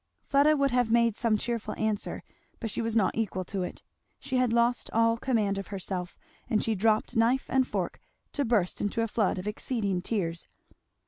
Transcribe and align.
Fleda 0.25 0.57
would 0.57 0.71
have 0.71 0.91
made 0.91 1.15
some 1.15 1.37
cheerful 1.37 1.75
answer, 1.77 2.23
but 2.59 2.71
she 2.71 2.81
was 2.81 2.95
not 2.95 3.15
equal 3.15 3.43
to 3.45 3.61
it; 3.61 3.83
she 4.19 4.37
had 4.37 4.51
lost 4.51 4.89
all 4.93 5.15
command 5.15 5.59
of 5.59 5.67
herself, 5.67 6.17
and 6.49 6.63
she 6.63 6.73
dropped 6.73 7.15
knife 7.15 7.45
and 7.49 7.67
fork 7.67 8.01
to 8.33 8.43
burst 8.43 8.81
into 8.81 9.03
a 9.03 9.07
flood 9.07 9.37
of 9.37 9.47
exceeding 9.47 10.01
tears. 10.01 10.47